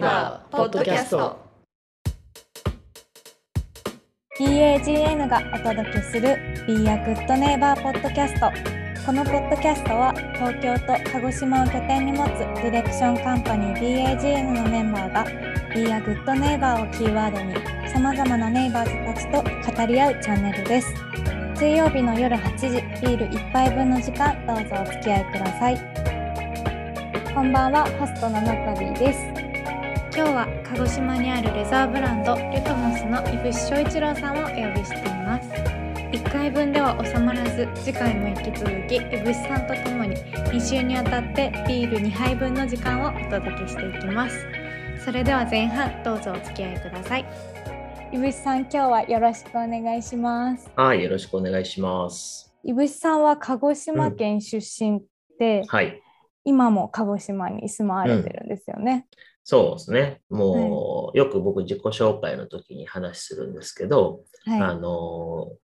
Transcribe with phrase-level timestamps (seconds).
[0.00, 1.38] Good Neighbor ポッドキャスト
[4.40, 8.50] BAGN がお届けする Be a Good Neighbor ポッドキャスト
[9.04, 15.24] このポッドキャストは東京と鹿児島を拠点に持つディレクションカンパニー BAGN のメンバーが
[15.74, 17.54] Be a Good Neighbor をキーワードに
[17.92, 20.88] さまざまなネイバーズたちと語り合うチャンネルです。
[21.56, 22.68] 水曜日の夜8時
[23.06, 26.10] ビール1杯分の時間どうぞお付き合いください。
[27.34, 29.49] こんばんはホストのナタリーです
[30.12, 35.48] 今日は鹿児島にあるレザーブランドリュトモスの井伏翔一郎さんをお呼びしています。
[35.48, 44.36] 1回分では収まらず次回も引き続き井伏さんとともに2週にわたってビール2杯分の時間をお届けしていきます。
[45.04, 47.24] それでは前半どうぞお付き合いください。
[48.12, 50.68] 井伏さん今日はよろしくお願いします。
[50.74, 52.52] はい、よろしくお願いします。
[52.64, 55.02] 井伏さんは鹿児島県出身
[55.38, 56.02] で、はい、
[56.44, 59.06] 今も鹿児島に住まわれてるんですよね、
[59.50, 60.20] そうですね。
[60.30, 65.56] もう、よく僕自己紹介の時に話するんですけど、はいあの、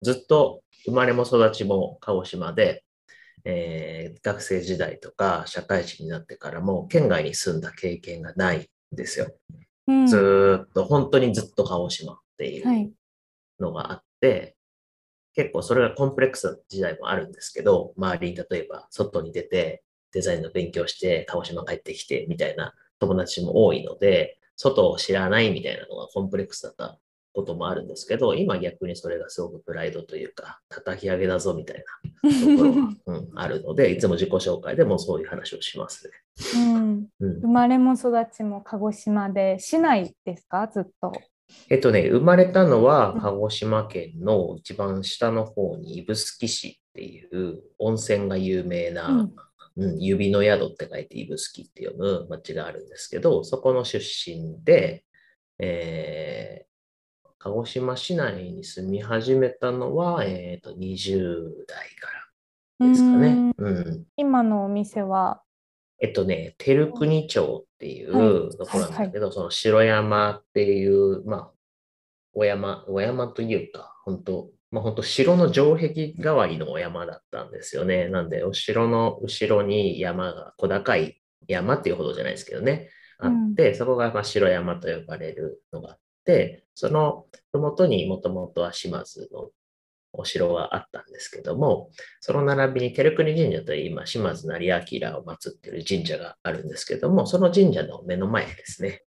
[0.00, 2.84] ずっと生まれも育ちも鹿児島で、
[3.44, 9.26] えー学生時代とか社会人になってからも県外に住んだ経験がないんですよ。
[9.88, 12.66] うんずーっと、本当にずっと鹿児島っていう。
[12.66, 12.90] はい
[13.60, 14.56] のがあって、
[15.34, 22.72] 結構それがコンプレックスな時代もあるんですけど、周りに例えば外に出てデザインの勉強して鹿児島帰ってきてみたいな
[23.06, 26.98] 友達も多いので、外を知らないみたいなのがコンプレックスだった
[27.32, 31.84] こともあるんですけど、今逆にそれがすごくプライドというか、叩き上げだぞみたい
[32.22, 36.12] なところが、 うん、あるので、いつも自己紹介でもそういう話をしますね。
[36.54, 37.40] うん、うん。
[37.40, 40.68] 生まれも育ちも鹿児島で市内ですか？
[40.72, 41.12] ずっと。
[41.68, 43.20] えっとね、生まれたのはうん。
[43.20, 49.28] 鹿児島県の一番下の方に指宿市っていう温泉が有名な、
[49.76, 55.04] うんうん指の宿って書いて指宿って読む町があるんですけど、そこの出身で、
[55.58, 56.74] えー
[57.44, 62.08] 鹿児島市内に住み始めたのは、えっと20代か
[62.80, 63.52] らですかね。
[63.58, 64.04] うん。
[64.16, 65.42] 今のお店は、
[66.00, 71.50] えっとね、照国町っていはうところなんだけど、その城山っていう、まあ、
[72.32, 78.08] お山、お山というか、本当まあ本当城の城壁代わりのお山だったんですよね。
[78.08, 89.50] なんで、お城の後ろに山が、小高い山っていうほどじゃないですけどね、あって、そこがまあ城山と呼ばれるのがあって、その麓にもともとは島津の
[90.12, 94.74] お城があったんですけども、その並びに照国神社という今、島津成明
[95.16, 99.04] を祀っている神社があるんですけども、その神社の目の前ですね。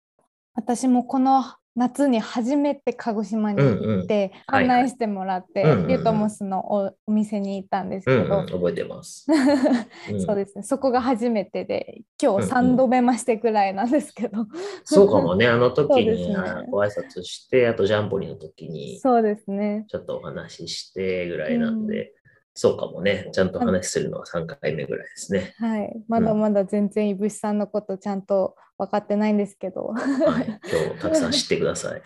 [0.54, 1.44] 私もこの
[1.76, 5.88] 夏に初めて鹿児島に行って、はい案内してもらって、うんうんうん。
[5.88, 9.28] リュトモスのおお店に行ったんですけど、うんうん、覚えてます。
[10.12, 10.22] うん。
[10.22, 14.46] そうですね、そこが初めてで、今日3度目ましてぐらいなんですけど、
[14.84, 19.86] そうかもね、あの時にあご挨拶して、あとジャンボリの時にそうですね。
[19.88, 22.14] ちょっとお話ししてぐらいなんで、
[22.58, 25.54] そうかもね、ちゃんと話するのは3回目ぐらいですね。
[25.60, 30.00] はい、まだまだ全然いぶしさんのことちゃんと分かってないんですけど、は
[30.42, 32.02] い、 今日たくさん知ってください。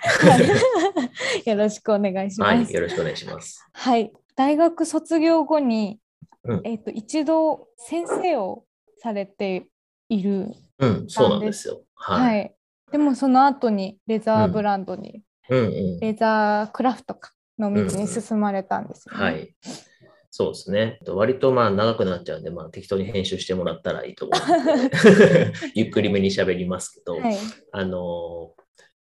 [1.50, 2.50] よろしくお願いします。
[2.50, 3.64] はい、よろしくお願いします。
[3.74, 6.00] はい、大学卒業後に、
[6.44, 8.66] うんえっ、と一度先生を
[8.98, 9.68] されて
[10.10, 10.48] いる、
[10.80, 11.84] うん、そうなんですよ。
[11.94, 12.56] はい、はい。
[12.92, 16.00] でもその後にレザーブランドに、うんうん。
[16.00, 19.24] レザークラフトかの道に進まれたんですよね。
[19.24, 19.56] はい。
[20.32, 21.00] そうですね。
[21.08, 24.40] 割とまあ長くなっちゃうんで、まあ適当に編集してもらったらいいと思う
[25.74, 27.38] ゆっくりめに喋りますけど、はい、
[27.72, 28.54] あの、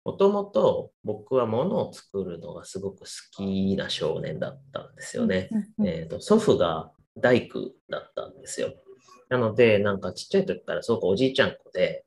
[0.06, 5.50] もともと僕は物を作るのがすごく好きな少年だったんですよね。
[5.85, 8.73] えーと祖父が大工だったんですよ。
[9.29, 12.06] なので、なんかちっちゃい時からすごくおじいちゃん子で、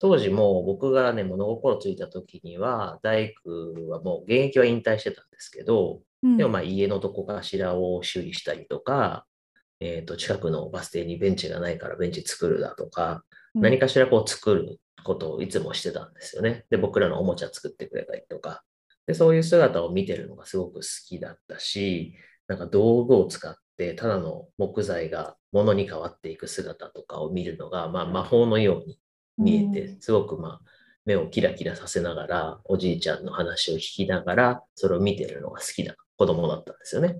[0.00, 9.26] 当時もう僕がね、物心ついた時には、大工はもう現役は引退してたんですけど、うんでもまあ家のどこかしらを修理したりとか、
[9.80, 13.22] えーと近くのバス停にベンチがないからベンチ作るだとか、
[13.54, 16.66] うん何かしらこう作ることをいつもしてたんですよね。
[16.70, 18.62] で、僕らのおもちゃ作ってくれたりとか。
[19.06, 22.14] で、そういう姿を見てるのがすごく好きだったし、
[22.46, 29.00] なんか道具を使ってただの木材が物に変わっていく姿とかを見るのが、まあ魔法のように
[29.36, 30.60] 見えて、すごくまあ
[31.06, 37.18] 目をキラキラさせながら、おじいちゃんの話を聞きながら、それを見てるのが好きな子供だったんですよね。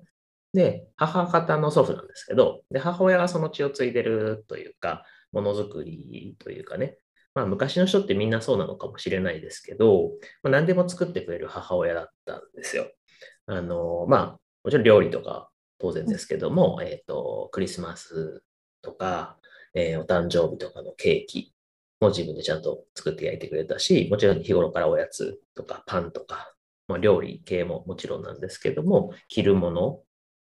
[0.52, 6.98] で、母方の祖父なんですけど、で、母親がその血を継いでるというか、ものづくりというかね、
[7.34, 10.10] まあ昔の人ってみんなそうなのかもしれないですけど、
[10.42, 12.88] まあ、何でも作ってくれる母親だったんですよ。
[13.46, 15.48] あの、まあ、もちろん料理とか
[15.78, 18.42] 当然ですけども、えっ、と、クリスマス
[18.82, 19.38] とか、
[19.72, 21.54] えーお誕生日とかのケーキ
[22.00, 26.52] も自分でちゃんと作って焼いてくれたし、もちろん日頃からおやつとかパンとか、
[26.90, 30.00] まあ、料理系ももちろんなんですけども、着るもの、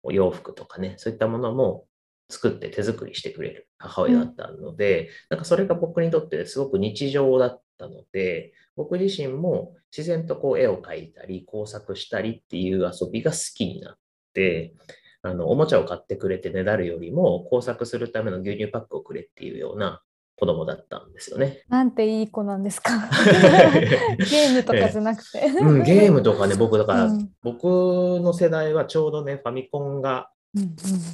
[0.03, 1.85] お洋服とかね、そういったものも
[2.29, 13.97] 作って手作りしてくれる母親だったので、なんかそれが僕にとってすごく日常だったので、僕自身も自然とこう絵を描いたり工作したりっていう遊びが好きになっ
[14.33, 14.73] て、
[15.21, 20.01] あの、おもちゃを買ってくれてねだるよりも工作するための牛乳パックをくれっていうような
[20.35, 21.63] 子供だったんですよね。
[21.69, 22.91] なんていい子なんですか。
[24.17, 25.45] ゲームとかじゃなくて。
[25.45, 30.29] うん、ゲームとかね、僕だから、うん僕の世代はちょうどね、ファミコンが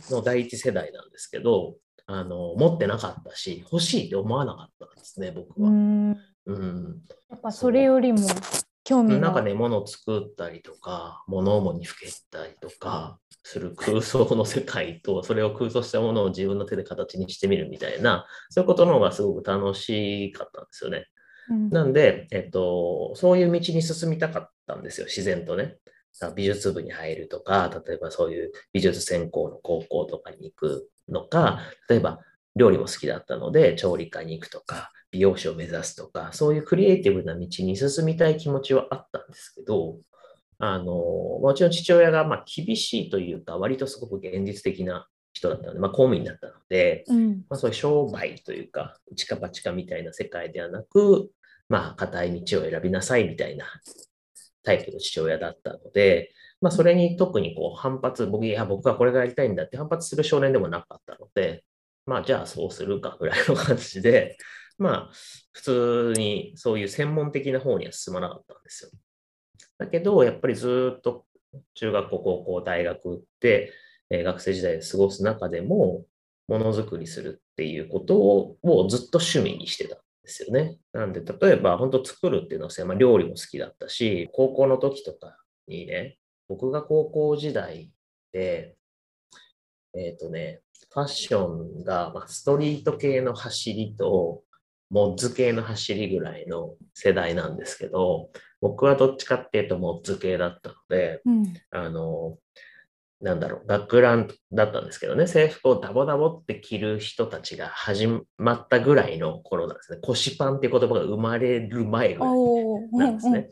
[0.09, 1.75] の第一世代なんですけど、
[2.05, 5.69] あの、持ってなかったし、欲しいって思わなかったんですね、僕は。
[5.69, 7.01] うんうん。
[7.29, 8.19] やっぱそれよりも
[8.89, 21.05] 興味がなんかね、物を作ったりとか、物思いにふけたりとかする空想の世界と、それを空想したものを自分の手で形にしてみるみたいな、そういうことの方がすごく楽しかったんですよね。
[21.51, 25.77] うんなんで、えっと、そういう道に進みたかったんですよ、自然とね。
[26.35, 32.19] 美術部に入るとか、例えばそういう美術専攻の高校とかに行くのか、例えば
[32.55, 39.97] 料理も好きだったので、調理科に行くとか、美容師を目指すとか、そういうクリエイティブな道に進みたい気持ちはあったんですけど、
[40.59, 47.29] あの、もちろん父親がまあ厳しいというか、割とすごく現実的な人だったので、まあ、公務員だったので、うん。
[47.49, 51.31] まあ、そういう商売というか、一か八かみたいな世界ではなく、
[51.69, 53.65] まあ、固い道を選びなさいみたいな
[54.63, 61.63] タイプの父親だったので、まあ、それに特にこう反発、僕、いや、僕はこれがやりたいんだって反発する少年でもなかったので、
[62.05, 64.37] まあ、じゃあそうするかぐらいの感じで、
[64.79, 65.09] まあ、
[65.51, 68.91] 普通にそういう専門的な方には進まなかったんですよ。
[69.77, 71.25] だけど、やっぱりずっと
[71.75, 73.73] 中学校、高校、大学って、
[74.09, 76.05] え学生時代で過ごす中でも、
[76.47, 80.79] ものづくりするっていうことををずっと趣味にしてたんですよね。
[80.93, 85.37] なんで、例えば、本当作るっていうのは、まあ、料理も好きだったし、高校の時とか
[85.67, 86.17] にね、
[86.47, 87.91] 僕が高校時代
[88.31, 88.75] で、
[89.95, 90.61] えっ、とね、
[90.91, 94.43] ファッションが、まあ、ストリート系の走りと、
[94.89, 98.29] モッズ系の走りぐらいの世代なんですけど、
[98.61, 101.53] 僕はどっちかっていうとモッズ系だったので、うん。
[101.71, 102.37] あの、
[103.21, 108.07] なんだろう、学ランだったんですけどね、制服をダボダボって着る人たちが始
[108.37, 109.99] まったぐらいの頃なんですね。
[110.01, 112.37] 腰パンっていう言葉が生まれる前ぐらい。
[112.93, 113.49] なんですね。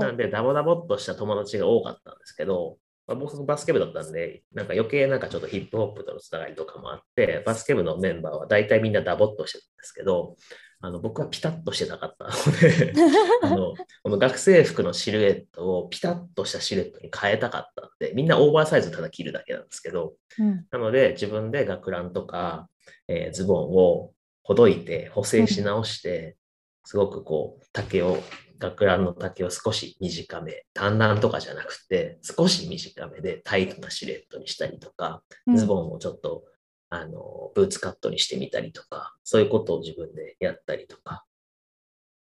[0.00, 10.36] なんで、ダボダボっとした友達が多かったんですけど、まあ、僕バスケ部だったんで、なんか余計なんかちょっとヒップホップとのつながりとかもあって、バスケ部のメンバーは大体みんなダボっとしてたんですけど、
[10.82, 12.94] あの僕はピタッとしてなかったので、
[13.42, 20.66] あのこの学生服のシルエットをピタッとしたシルエットに変えたかったんで、みんなオーバーサイズただ着るだけなんですけど、うん。
[20.70, 22.68] なので自分で学ランとか、
[23.08, 24.12] えーズボンを
[24.42, 26.36] ほどいて補正し直して、
[26.84, 28.18] すごくこう丈を、
[28.58, 35.56] 学ランの丈を少し短め、短ランとかじゃなくて少し短めでタイトなシルエットにしたりとか、うん。
[35.56, 36.44] ズボンをちょっと
[36.90, 41.24] あのブーツカットにしてみたりとか、そういうことを自分でやったりとか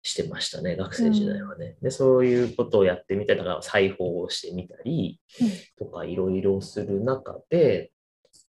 [0.02, 1.78] してましたね、学生時代はね。
[1.82, 7.92] で、そういうことをやってみたり、だから裁縫をしてみたりうんとかいろいろする中で、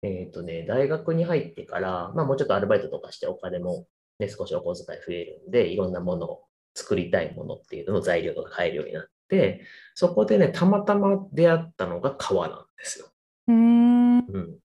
[0.02, 3.86] えっ、とね、大学に入ってから、まあもうちょっとアルバイトとかしてお金も
[4.18, 6.44] ね、少しお小遣い増えるんで、いろんなものを
[6.74, 9.62] 作りたいものっていうのの材料とか買えるようになって、
[9.94, 13.06] そこでね、たまたま出会ったのが革なんですよ。
[13.48, 14.61] うーんうん。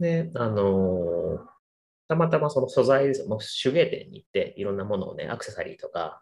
[0.00, 1.50] で、あのー
[2.10, 3.28] たまたまその素材ですよ。
[3.28, 6.20] もう手芸店に行って、いろんなものをね、アクセサリーとか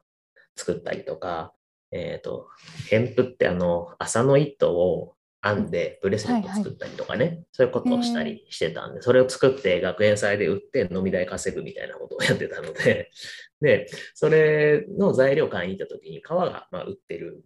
[0.54, 1.54] 作ったりとか、
[1.92, 2.46] えっ、と、
[2.90, 13.10] ヘンプってあの、麻の糸を編んでブレスレット作ったりとかね、そういうことをしたりしてたんで、それを作って学園祭で売って飲み代稼ぐみたいなことをやってたので、
[13.62, 17.42] で、それの材料買いに行った時に革がまあ売ってる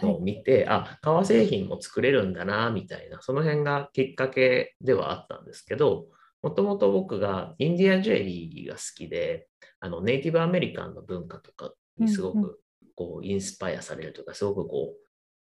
[0.00, 6.06] のを見て、あ、革製品も作れるんだな、みたいな、その辺がきっかけではあったんですけど、
[6.42, 9.48] もともと僕がインディアンジュエリーが好きで、
[9.80, 12.60] あのネイティブアメリカンの文化とかにすごく
[12.96, 14.94] こうインスパイアされるとか、すごくこ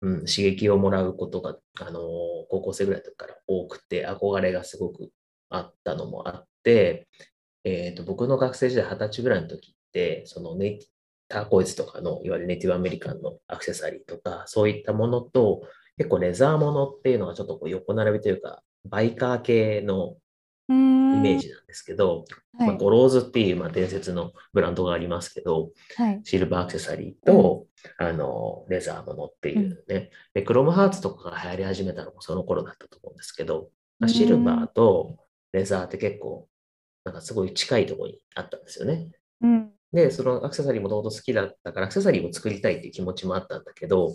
[0.02, 2.02] う、うん、刺激をもらうことが、あの
[2.50, 5.10] 高校生ぐらいの時から多くて、憧れがすごく
[5.50, 7.08] あったのもあって、
[7.64, 10.80] えーと僕の学生時代20歳ぐらいの時って、そのネイ
[11.34, 15.64] ターコイズとかのいわゆるネイティブアメリカンのアクセサリーとか、そういったものと、
[15.98, 20.16] 結構レザーものっていうのがちょっとこう横並びというか、バイカー系の
[20.70, 22.26] イメージなんですけど、
[22.58, 26.22] はいまあ、ゴローズっていう、まあ、伝説のブランドがありますけど、はい。
[26.24, 27.66] シルバーアクセサリーと、
[27.98, 35.18] あの、レザーものっていうね、で、クロムハーツとかが流行り始めたのもその頃だったと思うんですけど、まあシルバーと
[35.52, 36.48] レザーって結構、
[37.06, 39.10] なんかすごい近いところにあったんですよね。
[39.42, 44.14] うんで、そのアクセサリーもともと好きだったから、アクセサリーを作りたいっていう気持ちもあったんだけど、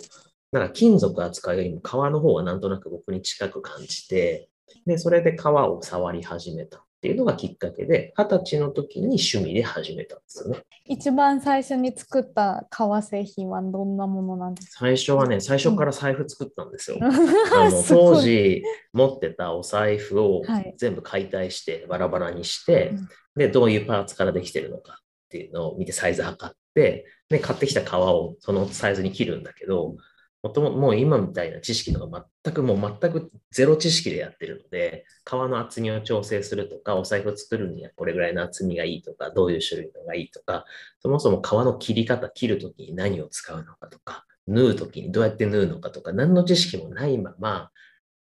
[0.51, 4.49] なんか金属扱うよりも革の方がなんとなく僕に近く感じて、
[4.87, 10.61] で、それで革を触り始めたっていうのがきっかけで、二十歳の時に趣味で始めたんですよね。
[10.85, 14.81] 一番最初に作った革製品はどんなものなんですか？
[14.81, 16.99] 最初はね、最初から財布作ったんですよ。
[17.55, 18.15] あのすごい。
[18.17, 18.63] 当時
[18.95, 20.75] 持ってたお財布をはい。
[20.77, 23.09] 全部解体してバラバラにして、うん。
[23.37, 29.97] で、どういうパーツからできてるのかっていうのを見てサイズ測って、で、買ってきた革をそのサイズに切るんだけど、
[30.43, 40.65] もとももう今みたいな知識とか全くもう全くゼロ知識でやってるので、革の厚みを調整するとか、お財布を作るにはこれぐらいの厚みがいいとか、どういう種類のがいいとか、
[41.01, 47.71] そもそも革の切り方、切るときに何を使うのかとか、縫うときにどうやって縫うのかとか、何の知識もないまま、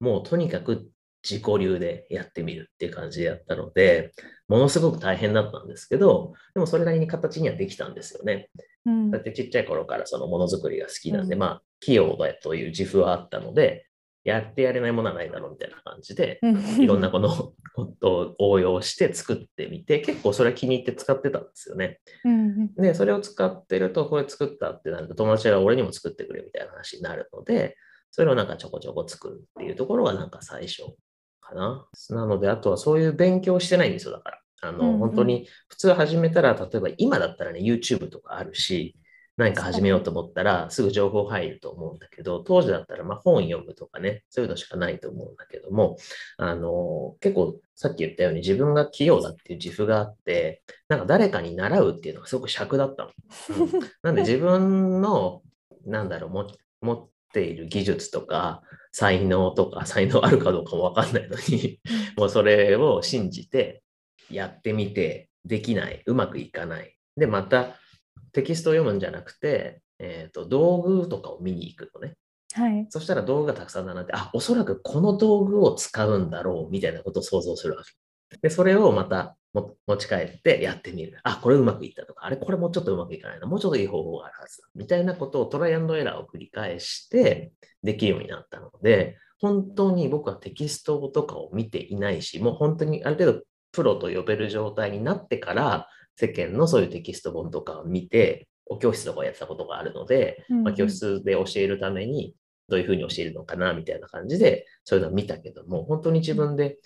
[0.01, 0.89] もうとにかく
[1.29, 4.13] 自己流でやってみるっていう感じでやったので、
[4.47, 8.51] ものすごく大変だったんですけど、でもそれなりに形にはできたんですよね。
[8.87, 13.87] うんだってちっちゃい頃からそのものづくりが好きなんで、うんまあ、器用だという自負はあったので、
[14.25, 16.41] やってやれないものはないだろうみたいな感じで、
[16.79, 22.01] いろんなこの ことを応用して作ってみて、結構それは気に入って使ってたんですよね。
[22.25, 27.77] うんで、それを使ってると、これ作ったってなると、友達が俺にも作ってくれみたいな話になるので、
[28.11, 30.85] それをなんかちょこちょこ作るっていうところがなんか最初
[31.45, 31.87] かな。
[32.11, 34.41] なので、あとはそういう勉強してないんですよ、だから。
[34.63, 38.97] あの、うんうん本当に普通始めたら、例えば今だったらね、YouTube とかあるし、
[39.37, 45.97] 何か始めようと思ったらすぐ情報入ると思うんだけど、当時だったらまあ本読むとかね、そういうのしかないと思うんだけども、
[46.39, 53.11] あの、結構さっき言ったように自分が器用だっていう自負があって、なんか誰かに習うっていうのがすごく尺だったの。
[53.11, 55.43] う んなんで自分の、
[55.85, 56.47] なんだろう、も
[56.81, 58.63] 持っている技術とか、
[58.95, 61.81] 才能とか、 才能あるかどうかもわかんないのに、
[62.17, 63.83] もうそれを信じて
[64.31, 66.97] やってみて、できない、うまくいかない。
[67.17, 67.77] で、また
[68.33, 72.15] テキストを読むんじゃなくて、えーと、道具とかを見に行くのね。
[72.53, 72.87] はい。
[72.89, 78.39] そしたら道具がたくさん並んで、あ、おそらくこの道具を使うんだろうみたいなことを想像するわけ。
[78.41, 81.19] で、それをまたも持ち帰ってやってみる。
[81.23, 83.47] あ、これうまくいったとか、あれ、これもうちょっとうまくいかないな。
[83.47, 84.69] もうちょっといい方法があるはずだ。
[84.75, 93.43] みたいなことをトライアンドエラーを繰り返してできるようになったので、本当に僕はテキストとかを見ていないし、もう本当にある程度
[93.73, 102.35] プロと呼べる状態になってから、世間のそういうテキスト本とかを見て、お教室とかをやってたことがあるので、うんうんまあ、教室で教えるために
[102.69, 106.79] どういうふうに教えるのかなみたいな感じで、そういうのを見たけども、本当に自分で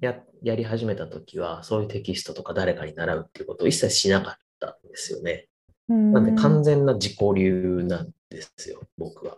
[0.00, 5.48] ややり始めたときは、そういうテキストとか誰かに習うっていうことを一切しなかったんですよね。
[5.88, 9.36] なんで完全な自己流なんですよ、僕は。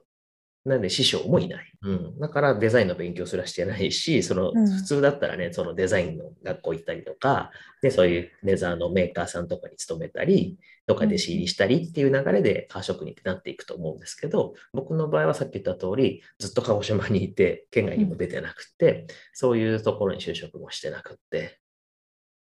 [0.66, 1.73] なんで師匠もいない。
[1.82, 2.18] うん。
[2.18, 21.61] だからデザインの勉強すらしてないし、そのうん普通だったらね、そのデザインの学校行ったりとか、で、そういうレザーのメーカーさんとかに勤めたり、とか弟子入りしたりっていう流れで革職人ってなっていくと思うんですけど、僕の場合はさっき言った通り、ずっと鹿児島にいて、県外にも出てなくて、そういうところに就職もしてなくって、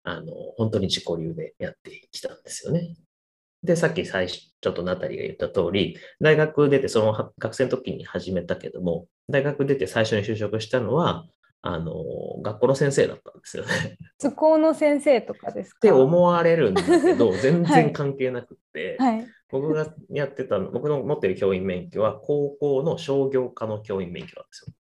[0.04, 2.96] あの、本当に自己流でやってきたんですよね。
[3.64, 11.26] で、さっき最初、ちょっとナタリーが言った通り、大学出て、そのは学生の時に始めたけども、大学出て最初に就職したのは、
[11.64, 11.94] あの、
[12.42, 13.98] 学校の先生だったんですよね。
[14.18, 15.78] 図工の先生とかですか？
[15.78, 19.28] って思われるんだけど、 全然関係なくって、はい。
[19.52, 24.74] 僕がやってたの、僕の持ってる教員免許は、高校の商業科の教員免許なんですよ。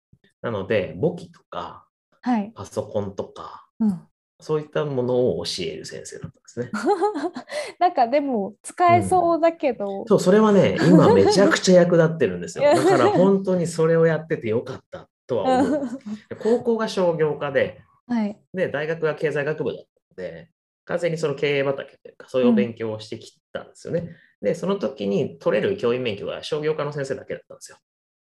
[0.42, 1.84] なので、簿記とか、
[2.20, 2.52] はい。
[2.54, 4.00] パソコンとか、うん、
[4.40, 6.70] そういったものを教える先生だったんですね。
[7.80, 12.64] なんかでも使えそうだけど、そう、それはね、今めちゃくちゃ役立ってるんですよ。
[12.64, 15.88] だから本当にそれをやっててよかったとは思う。
[16.40, 18.38] 高校が商業科で、はい。
[18.54, 19.84] で、大学が経済学部だっ
[20.16, 20.50] たので、
[20.84, 24.16] 完全にその経営畑というか、そういうお勉強をしてきたんですよね。
[24.40, 27.78] で、その時に取れる教員免許が商業科の先生だけだったんですよ。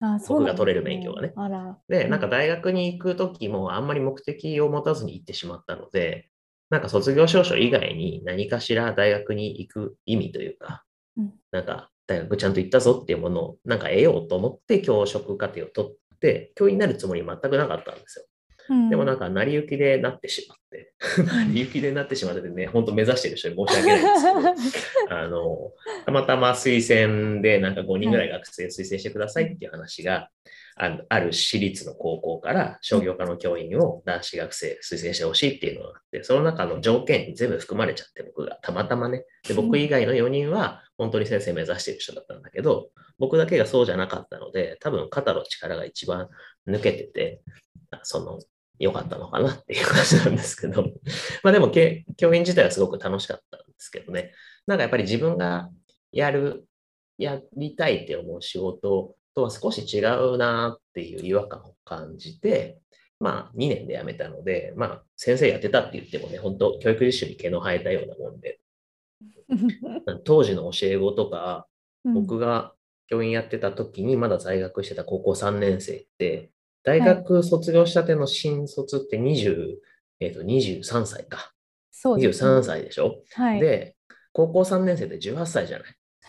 [0.02, 1.78] あそう僕が取れる免許がねあら。
[1.88, 6.30] で、うんなんか大学に行く時もあんまり目的を持たずに行ってしまったので、
[6.70, 10.84] なんか卒業証書以外に何かしら大学に行く意味というか、
[11.18, 18.26] うんなんか大学ちゃんと行ったぞっていうものをなんか得ようと思って教職課程を取って、教員になるつもり全くなかったんですよ。
[18.70, 18.90] うん。
[18.90, 25.72] でもなんか成り行きでなってしまって、成り行きでなってしまっててね、本当目指してる人に申し訳ないんですけど、 あの、
[26.06, 30.30] たまたま推薦でなんか5人ぐらい学生推薦してくださいっていう話が、
[30.82, 39.26] あのある私立の高校から商業科の教員を男子学生推薦してほしいっていうのがあって、その中の条件に全部含まれちゃって、僕がたまたまね。
[39.46, 46.30] で、僕以外の4人は本当に先生目指してる人だったんだけど、僕だけがそうじゃなかったので、多分肩の力が一番
[46.66, 47.42] 抜けてて、
[48.04, 48.40] その、
[48.80, 50.84] 良かったのかなっていう感じなんですけど、
[51.44, 54.34] まあでもけ、教員自体はすごく楽しかったんですけどね。
[54.66, 55.70] なんかやっぱり自分が
[56.12, 56.66] やる、
[57.18, 62.80] やりたいって思う仕事とは少し違うなっていう違和感を感じて、
[63.20, 68.62] まあ2年で辞めたので、まあ先生やってたって言ってもね、本当教育実習に毛の生えたようなもんで、
[70.24, 71.68] 当時の教え子とか、
[72.06, 72.74] 僕が
[73.08, 76.52] 教員やってた時にまだ在学してた高校3年生って、
[76.90, 79.76] 大学卒業したての新卒って20、
[80.20, 81.52] えっと23歳か。
[81.92, 83.60] そうですね23歳でしょ、はい。
[83.60, 83.96] で、
[84.34, 85.88] 高校3年生で18歳じゃない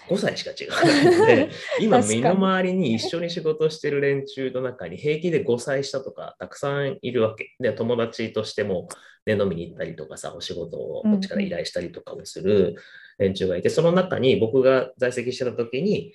[0.09, 1.51] ？5歳しか違わないので、
[1.81, 7.55] 今身の回りに一緒に仕事してる連中の中に平気で5歳下とかたくさんいるわけ。
[7.59, 8.89] で、友達としても、
[9.25, 12.77] ね、飲みに行ったりとかさ、お仕事をこっちから依頼したりとかもする
[13.19, 16.13] 連中がいて、その中に僕が在籍してた時に、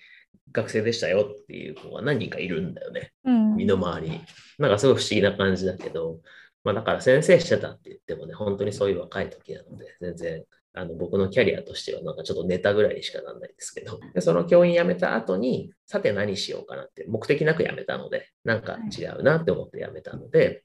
[0.52, 3.12] 学生でしたよっていう子が何人かいるんだよね。
[3.24, 4.22] うん身の回りに。
[4.58, 6.20] なんかすごい不思議な感じだけど、
[6.64, 20.64] まあだから先生してたって言ってもね、本当にそういう若い時なので、全然あの僕のキャリアとしてはなんかちょっとネタぐらいにしかなんないですけど、でその教員辞めた後に、さて何しようかなって、目的なく辞めたので、なんか違うなって思って辞めたので、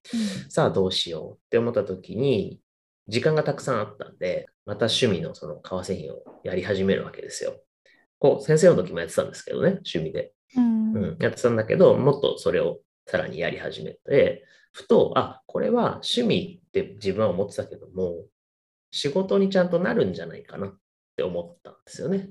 [0.49, 2.61] さあどうしようって思った時に、
[3.09, 7.61] 時間がたくさんあったんで、また趣味のその革製品をやり始めるわけですよ。
[8.21, 10.33] こう、先生の時もやってたんですけどね、趣味で。
[10.57, 18.25] うんうん、やってたんだけど、もっとそれをさらにやり始めて、ふと、あ、これは趣味って自分は思ってたけども、
[18.93, 20.77] 仕事にちゃんとなるんじゃないかなっ
[21.17, 22.31] て思ったんですよね。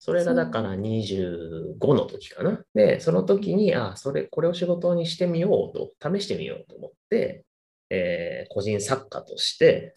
[0.00, 2.62] それがだから25の時かな。
[2.74, 7.44] で、その時に、あ、それ、これを仕事にしてみようと、試してみようと思って、
[7.90, 9.94] えー個人作家として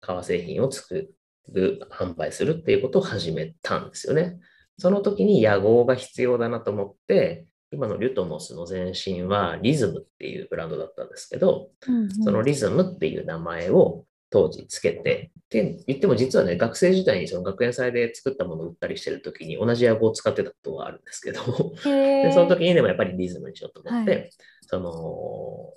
[0.00, 1.12] 革製品を作
[1.48, 4.38] る、販売するっていうことを始めたんですよね。
[4.80, 21.42] その時に野号が必要だなと思って、今のリュトモスの前身はリズムっていうブランドだったんですけど、うんそのリズムっていう名前を当時つけて、って言っても実はね、学生時代にその学園祭で作ったものを売ったりしてる時に同じ野号を使ってたことがあるんですけど、
[21.84, 24.18] でその時にでもやっぱりリズムにしようと思って、は
[24.62, 25.74] その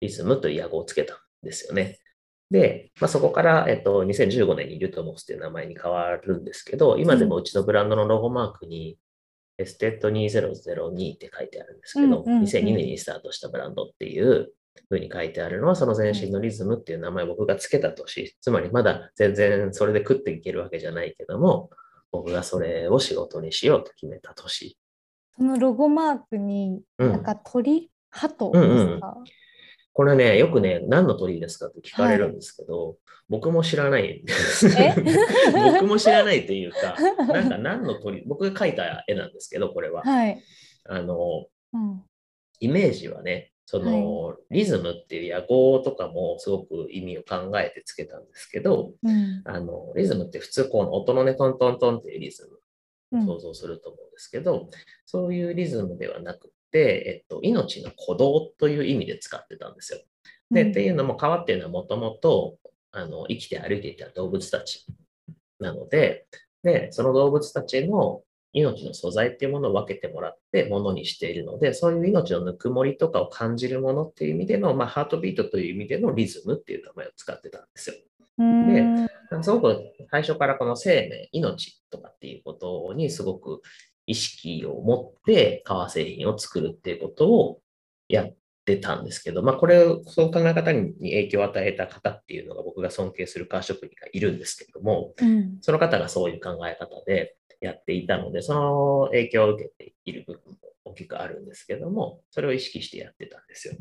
[0.00, 1.98] リズムという野号をつけたんですよね。
[2.52, 8.98] で、まあ、そこから、えっと、2015年にリュトモスという名前に変わるんですけど、今でもうちのブランドのロゴマークに、
[9.58, 12.42] エステット2002って書いてあるんですけど、うんうんうん。
[12.44, 14.52] 2002年にスタートしたブランドっていう
[14.88, 21.70] ふうに書いてあるのは、その前身のリズムっていう名前を僕がつけた年、つまりまだ全然それで食っていけるわけじゃないけども、
[22.10, 24.76] 僕がそれを仕事にしようと決めた年。
[25.38, 27.22] そのロゴマークに、うんなん。
[27.22, 28.86] か鳥、鳩うんうん。
[28.88, 29.16] ですか
[29.92, 32.96] これね、よくね、何の鳥ですかって聞かれるんですけど、
[33.28, 34.68] 僕も知らないんです。
[34.68, 34.94] え？
[35.74, 40.02] 僕も知らないというか、なんか何の鳥、僕が描いた絵なんですけど、これは。
[40.02, 40.42] はい。
[40.84, 42.04] あの、うん
[42.60, 52.48] イメージはね、その、リズムっていう野号とかもすごく意味を考えてつけたんですけど、うんあの、リズムって普通この音のね、トントントンっていうリズ
[53.10, 54.70] うんム想像すると思うんですけど、
[55.06, 60.00] そういうリズムではなくて、えっと、命の鼓動という意味で使ってたんですよ。
[60.50, 62.56] で、うんっていうのも川っていうのはもともと
[62.92, 64.86] あの生きて歩いていた動物たち
[65.60, 66.26] なので、
[66.62, 77.96] で、その動物たちの命の素材っていうものを分けてもらってものにしているので、そういう命のぬくもりとかを感じるものっていう意味での、まあ、ハートビートという意味でのリズムっていう名前を使ってたんですよ。
[78.38, 79.08] うん
[79.42, 83.62] すごく最初からこの生命、命とかっていうことにすごく
[84.06, 87.60] 意識を持って革製品を作るっていうことを
[88.08, 88.34] やっ
[88.64, 103.74] てたんですけど、まあこれを、その考え方に影響を与えた方っていうのが僕が尊敬する革職人がいるんですけれども、うんその方がそういう考え方でやっていたので、その影響を受けている部分も大きくあるんですけども、それを意識してやってたんですよ。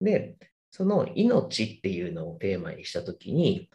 [0.00, 0.36] で、
[0.70, 3.68] その命っていうのをテーマにしたときに、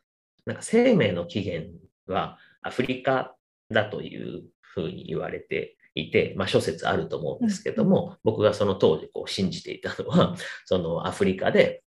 [0.46, 1.72] なんか生命の起源
[2.08, 3.36] はアフリカ
[3.72, 11.84] だというふうに言われていて、まあ諸説あると思うんですけども、僕がその当時こう信じていたのは、 そのアフリカで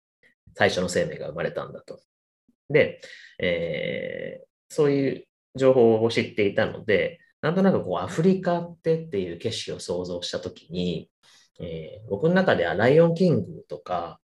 [0.54, 2.00] 最初の生命が生まれたんだと。
[2.68, 3.00] で、
[3.38, 11.10] えーそういう情報を知っていたので、なんとなくこうアフリカってっていう景色を想像したときに、
[11.60, 14.20] えー僕の中ではライオンキングとか、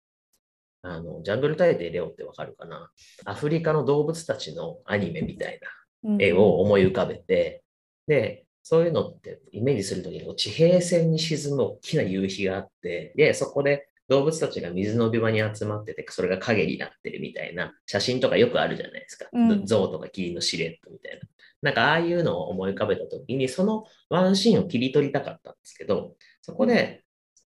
[0.82, 2.92] あの、ジャングル大帝レオってわかるかな？
[3.24, 5.58] アフリカの動物たちのアニメみたい
[6.04, 7.64] な絵を思い浮かべて、
[8.06, 19.26] で、そういうのってイメージするときに地平線に沈む大きな夕日があって、で、そこで動物たちが水の帯場に集まってて、それが影になってるみたいな写真とかよくあるじゃないですか。
[19.32, 21.20] うん象とかキリンのシルエットみたいな。
[21.62, 27.04] なんかああいうのを思い浮かべたときに、そのワンシーンを切り取りたかったんですけど、そこで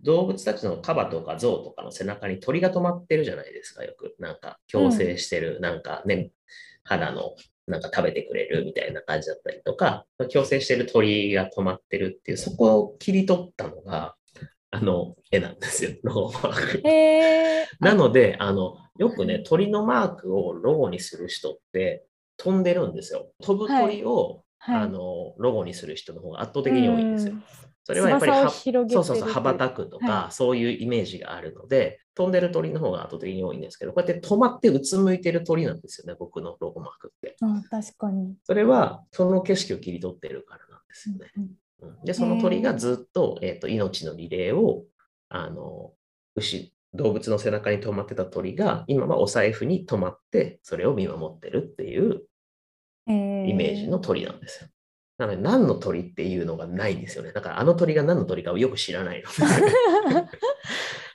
[0.00, 4.14] 動物たちのカバとかゾウとかの背中に鳥が止まってるじゃないですか、よく。
[4.18, 6.30] なんか共生してる、なんかね、
[6.84, 7.34] 肌の
[7.66, 14.14] なんか食べてくれるみたいな感じだったりとか、共生してる鳥が止まってるっていう、そこを切り取ったのが、
[14.70, 16.82] あの絵なんですよ、ロゴマーク。
[17.80, 22.04] なので、あの、よくね、鳥のマークをロゴにする人って
[22.36, 23.30] 飛んでるんですよ。
[23.42, 27.42] 飛ぶ鳥を、はいあのロゴにする人の方が圧倒的に多いんですようん。
[27.84, 37.36] それはやっぱりそうそうそう羽ばたくとか、はそういうイメージがあるので飛んでる鳥の方が圧倒的に多いんですけどこうやって止まってうつむいてる鳥なんですよね僕のロゴマークって。
[37.40, 38.34] あ確かに。
[38.44, 41.30] それはその景色を切り取ってるからなんですよね。
[41.36, 41.50] うんうん
[42.04, 44.84] でその鳥がずっと,、えー、と命のリレーを
[45.28, 45.92] あの
[46.36, 52.22] 牛動物の背中に止まってた鳥が今はお財布に止まってそれを見守ってるっていう
[53.08, 54.70] うんイメージの鳥なんですよ。
[55.18, 57.32] なので何の鳥っていうのがないんですよね。
[57.32, 60.26] だからあの鳥が何の鳥かをよく知らないので。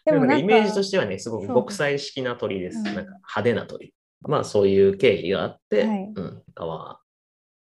[0.06, 2.78] でもなんかでもイメージとしてはね、すごくそう極彩式な鳥です。
[2.78, 3.94] うんなんか派手な鳥。
[4.22, 7.00] まあそういう経緯があって、はいうん、川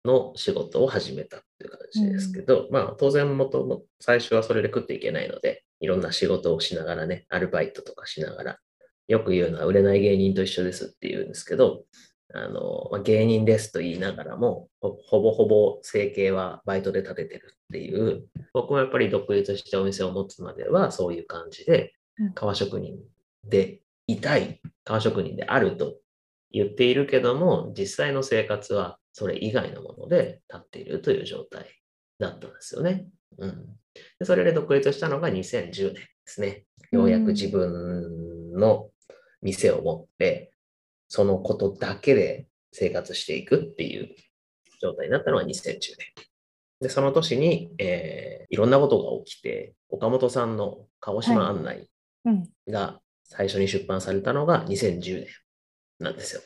[0.04, 8.58] の仕事を始めたっていう感じですけど、まあ当然元も最初はそれで食っていけないので、いろんな仕事をしながらね、アルバイトとかしながら、
[9.08, 11.84] よく言うのは売れない芸人と一緒ですって言うんですけど、
[12.34, 22.98] あのまあ芸人ですと言いながらもほ、ほぼほぼ生計はバイトで立ててるっていう、僕もやっぱり独立してお店を持つまではそういう感じでうん、革職人
[23.44, 25.96] でいたい、革職人であると
[26.50, 31.66] 言っているけども、実際の生活はそれ以外のもので立っているという状態
[32.18, 33.06] だったんですよね。
[33.38, 33.66] うん、
[34.18, 36.64] でそれで独立したのが2010年ですね。
[36.90, 38.88] ようやく自分の
[39.42, 40.52] 店を持って、
[41.08, 44.14] そのことだけで生活していくっていう
[44.80, 45.80] 状態になったのは2010年。
[46.80, 51.88] で、その年に、えーいろんなことが起きて、岡本さんの鹿児島案内
[52.24, 55.26] うんが最初に出版されたのが2010年
[55.98, 56.40] なんですよ。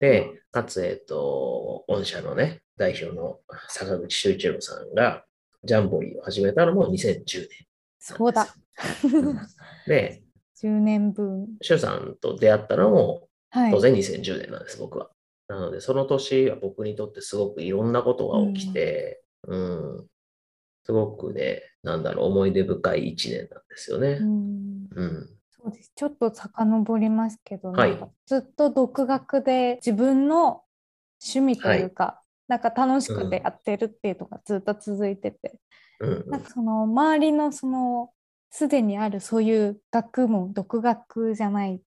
[0.00, 3.38] で、かつ、えっと、御社のね、代表の
[3.68, 5.24] 坂口修一郎さんが、
[5.62, 7.48] ジャンボリーを始めたのも2010年
[7.98, 8.54] そうだ。
[9.04, 9.38] うん
[9.86, 10.22] で、
[10.62, 11.48] 10年分。
[11.62, 13.25] 周さんと出会ったのも
[13.56, 13.70] はい。
[13.70, 15.08] 当然2010年なんです、僕は。
[15.48, 20.06] なので、その年は僕にとってすごくいろんなことが起きて、うん、
[20.84, 24.24] すごくね、なんだろう、思い出深い一年なんですよねう。
[24.24, 25.30] んうん。
[25.48, 25.92] そうです。
[25.94, 30.64] ちょっと遡りますけど、はいずっと独学で自分の
[31.24, 35.58] 趣味というか、なんか楽しくてやってるっていうのがずっと続いてて、
[36.00, 38.10] うんなんかその周りのその
[38.50, 41.80] すでにあるそういう学問、独学じゃない、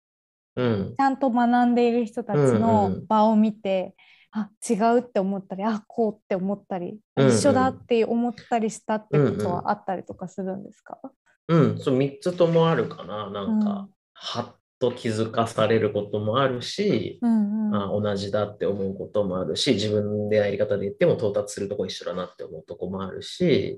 [0.59, 0.95] うん。
[0.95, 3.07] ちゃんと学んでいる人たちうんのうん。
[3.07, 3.95] 場を見て、
[4.31, 7.35] あ違うって思ったり、あこうって思ったり、うんうん。
[7.35, 9.45] 一緒だって思ったりしたってことうんうん。
[9.47, 10.99] はあったりとかするんですか、
[11.47, 13.29] うん、そう3つともあるかな。
[13.29, 13.89] なんか、うん。
[14.13, 17.75] はっと気づかされることもあるし、うんうん。
[17.75, 23.77] あ同じだって思うこともあるし、自分でやり方で言っても到達するとこ一緒だなって思うとこもあるし、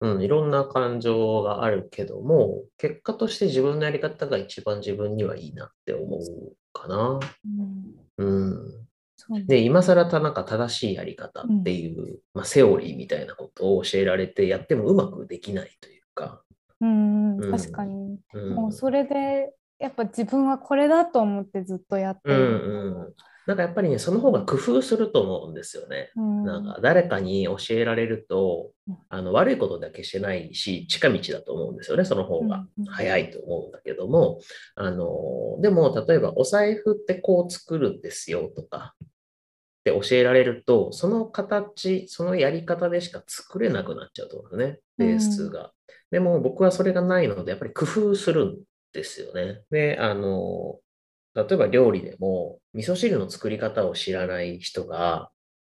[0.00, 0.14] うん。
[0.16, 7.20] うん、いろんな感情があるけども、結果として自分のやり方が一番自分にはいいなって思うかな。
[8.18, 8.46] うん。
[8.48, 9.46] うん。
[9.46, 16.42] で、今更たなんか正しいやり方っていう、まあ、セオリーみたいなことを教えられてやってもうまくできないというか、
[16.80, 17.36] うん。
[17.36, 17.50] うん。
[17.50, 22.44] 確かに、うん、もうそれでやっぱ自分はこれだと思ってずっとやってうんる。
[22.44, 23.14] うん。
[23.48, 26.10] なんかやっぱりね、その方が工夫すると思うんですよね。
[26.16, 34.40] うんなんか誰かに教えられるとうん、あの悪いことだけしてないし、近道だと思うんですよね、その方が早いと思うんだけども、
[34.74, 39.08] あのでも例えばお財布ってこう作るんですよとかっ
[39.84, 45.72] て教えられると、その形、そのやり方でしか作れなくなっちゃうと思うんですね、ベースが。
[46.10, 48.56] でも僕はそれがないので、やっぱり工夫するん
[48.92, 49.62] ですよね。
[49.70, 50.80] で、あの
[51.34, 55.30] 例えば料理でも、味噌汁の作り方を知らない人が、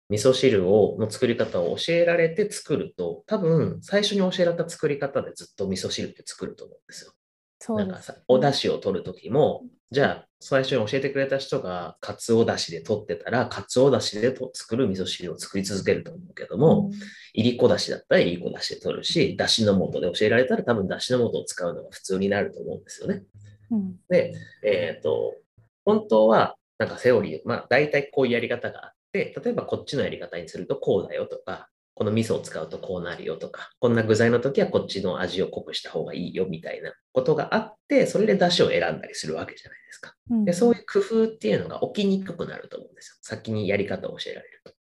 [0.08, 7.12] 味噌汁をの作り方を教えられて作ると、多分最初に教えられた作り方でずっと味噌汁って作ると思うんですよ。
[7.58, 16.90] そうですなんかさ、お出汁を取るときも、じゃあ最初に教えてくれた人がカツオだしで取ってたら、カツオだしでと作る味噌汁を作り続けると思うけども、
[17.32, 23.22] いりこだしだったらいりこだしで取るし、だしの素で教えられたら多分だしの素を使うのが普通になると思うんですよね。
[23.70, 25.34] うんで、えっ、と、
[25.84, 40.14] 本当は、なんかセオリー、まあ、大体こういうやり方があって、例えばこっちのやり方にするとこうだよとか、この味噌を使うとこうなるよとか、こんな具材の時はこっちの味を濃くした方がいいよみたいなことがあって、それで出汁を選んだりするわけじゃないですか。
[40.30, 43.16] うんで、そういう工夫っていうのが起きにくくなると思うんですよ。
[43.22, 44.74] 先にやり方を教えられると。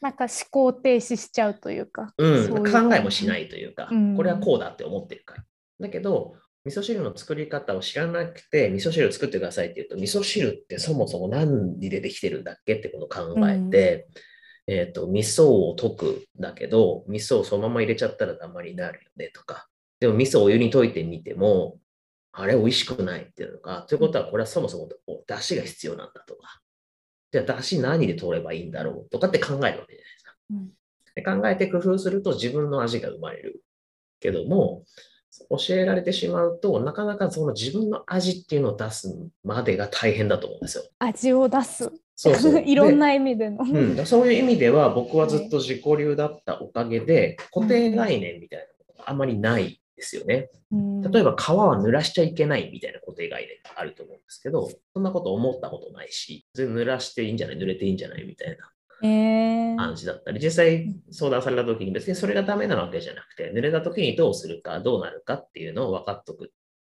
[0.00, 2.12] なんか思考停止しちゃうというか。
[2.18, 5.44] うん、そういう考えもしないというか、うんこれはこうだって思ってるから。
[5.78, 14.08] だけど、味噌汁の作り方を知らなくて、味噌汁を作ってくださいって言うと、味噌汁ってそもそも何でできてるんだっけってことを考えて、
[14.66, 19.68] えっ、と、味噌を溶くだけど、味噌をそのまま入れちゃったらダマになるよねとか、
[20.00, 21.78] でも味噌をお湯に溶いてみても、
[22.32, 24.88] あれ美味しくないっていうのか、ということはこれはそもそも
[25.26, 26.60] 出汁が必要なんだとか、
[27.32, 30.34] じゃあ出汁何で取ればいいんだろうとかって考えるわけじゃないですか。
[30.50, 30.70] うん。
[31.14, 33.62] で考えて工夫すると自分の味が生まれる
[34.20, 34.84] けども、
[35.50, 40.84] 教えられてしまうと、なかなかその自分の味っていうのを出すまでが大変だと思うんですよ。
[40.98, 41.90] 味を出す。
[42.14, 43.64] そうそう いろんな意味での。
[43.64, 50.50] うん、そういう意味では僕はずっと自己流だったおかげで固定概念みたいなのがあまりないですよね。
[50.72, 66.52] うん例えば皮は濡らしちゃいけないみたいな固定概念があると思うんですけど、そんなこと思ったことないし、全然濡らしていいんじゃない濡れていいんじゃないみたいなえー感じだったり、実際相談された時に別にそれがダメなわけじゃなくて、濡れた時にどうするか、どうなるかっていうのを分かっとく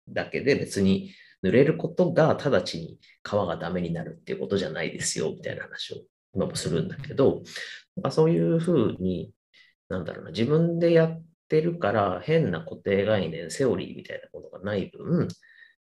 [0.09, 1.11] だけで別に
[1.45, 5.99] 濡れることが直ちに皮がダメになるっていうことじゃないですよみたいな話を
[6.35, 7.43] 今もするんだけど、
[7.97, 9.33] なんかそういうふうに、
[9.89, 15.29] なんだろうな、自分でやってるから変な固定概念、セオリーみたいなことがない分、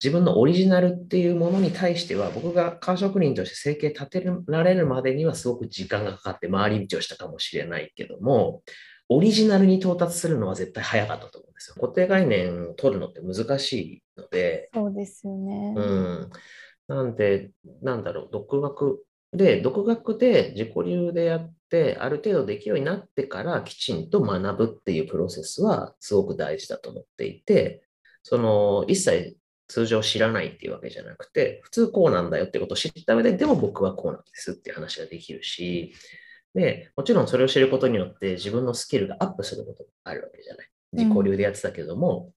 [0.02, 8.62] 自分のオリジナルっていうものに対しては、僕が革職人として生計立てられるまでにはすごく時間がかかって回り道をしたかもしれないけども、
[9.08, 11.76] オリジナルに到達するのは絶対早かったと思うんですよ。
[11.80, 15.74] 固定概念を取るのって難しいので、そうですよね。
[15.76, 16.30] うん。
[16.88, 17.50] なんで、
[17.82, 27.82] なんだろう、独学で、独学で自己流でやって、ある程度できるようになってからきちんと学ぶっていうプロセスはすごく大事だと思っていて、
[28.22, 29.36] その、一切
[29.68, 35.94] 通常知らないっていうわけじゃなくて、普通こうなんだよってことを知った上で、でも僕はこうなんですっていう話ができるし、
[36.54, 40.68] で、もちろんそれを知ることによって自分のスキルがアップすることがあるわけじゃない。
[40.92, 42.32] 自己流でやってたけども、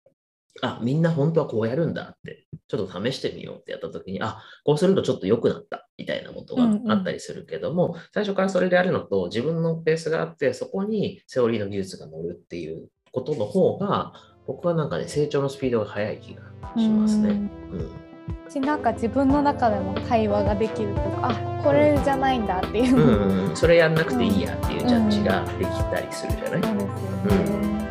[0.62, 14.13] あ、みんな本当はこうやるんだって、ちょっと試してみようってやったときに、あ、こうするとちょっと良くなったみたいなことがあったりするけども、最初からそれでやるのと自分のペースがあって、そこにセオリーの技術が乗るっていうことの方が、
[14.50, 16.42] 僕はなんかね、成長のスピードが速い気が
[16.76, 17.30] しますね。
[17.30, 17.92] うん。
[18.50, 27.88] しなんか自分の中でも対話ができるとかあこれじゃないんだっていううの、んうん、それやんなくていいやっていうジャッジができたりするじゃない、そうですよね。